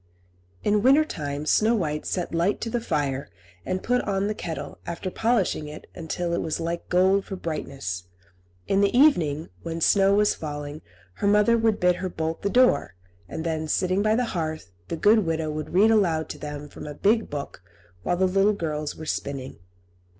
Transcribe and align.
In 0.63 0.81
winter 0.81 1.05
time 1.05 1.45
Snow 1.45 1.75
White 1.75 2.07
set 2.07 2.33
light 2.33 2.59
to 2.61 2.71
the 2.71 2.81
fire, 2.81 3.29
and 3.63 3.83
put 3.83 4.01
on 4.01 4.25
the 4.25 4.33
kettle, 4.33 4.79
after 4.87 5.11
polishing 5.11 5.67
it 5.67 5.85
until 5.93 6.33
it 6.33 6.41
was 6.41 6.59
like 6.59 6.89
gold 6.89 7.23
for 7.25 7.35
brightness. 7.35 8.05
In 8.67 8.81
the 8.81 8.97
evening, 8.97 9.49
when 9.61 9.79
snow 9.79 10.15
was 10.15 10.33
falling, 10.33 10.81
her 11.17 11.27
mother 11.27 11.55
would 11.55 11.79
bid 11.79 11.97
her 11.97 12.09
bolt 12.09 12.41
the 12.41 12.49
door, 12.49 12.95
and 13.29 13.43
then, 13.43 13.67
sitting 13.67 14.01
by 14.01 14.15
the 14.15 14.25
hearth, 14.33 14.71
the 14.87 14.97
good 14.97 15.19
widow 15.19 15.51
would 15.51 15.69
read 15.71 15.91
aloud 15.91 16.29
to 16.29 16.39
them 16.39 16.67
from 16.67 16.87
a 16.87 16.95
big 16.95 17.29
book 17.29 17.61
while 18.01 18.17
the 18.17 18.25
little 18.25 18.53
girls 18.53 18.95
were 18.95 19.05
spinning. 19.05 19.59